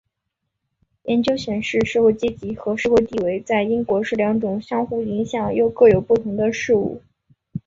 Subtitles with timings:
[1.03, 7.03] 研究显示社会阶级和社会地位在英国是两样相互影响又各有不同的事物。